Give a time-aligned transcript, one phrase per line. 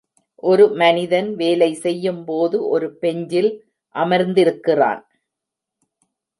[0.43, 3.51] ஒரு மனிதன் வேலை செய்யும் போது ஒரு பெஞ்சில்
[3.95, 5.01] அமர்ந்திருக்கிறான்.